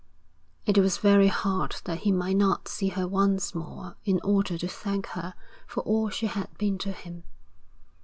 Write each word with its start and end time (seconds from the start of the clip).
It 0.65 0.79
was 0.79 0.97
very 0.97 1.27
hard 1.27 1.75
that 1.85 1.99
he 1.99 2.11
might 2.11 2.35
not 2.35 2.67
see 2.67 2.87
her 2.87 3.07
once 3.07 3.53
more 3.53 3.97
in 4.03 4.19
order 4.23 4.57
to 4.57 4.67
thank 4.67 5.05
her 5.09 5.35
for 5.67 5.81
all 5.83 6.09
she 6.09 6.25
had 6.25 6.49
been 6.57 6.79
to 6.79 6.91
him. 6.91 7.23